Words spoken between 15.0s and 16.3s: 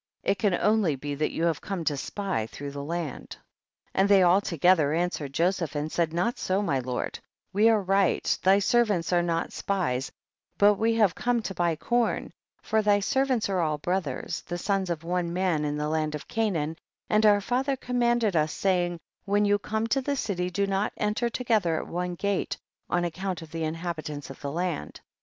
one man in the land of